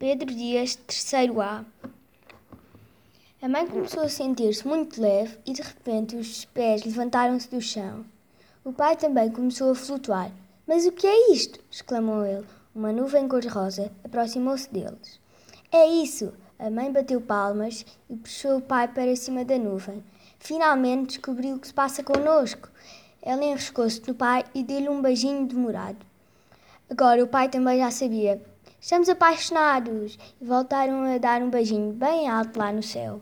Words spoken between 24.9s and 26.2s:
beijinho demorado.